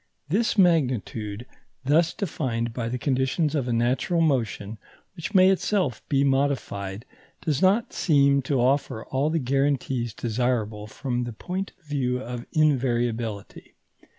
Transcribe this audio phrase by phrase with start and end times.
[0.29, 1.45] This magnitude,
[1.85, 4.79] thus defined by the conditions of a natural motion
[5.15, 7.05] which may itself be modified,
[7.41, 12.47] does not seem to offer all the guarantees desirable from the point of view of
[12.51, 13.75] invariability.